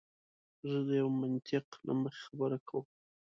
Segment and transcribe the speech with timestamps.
[0.71, 2.85] زه د یوه منطق له مخې خبره کوم.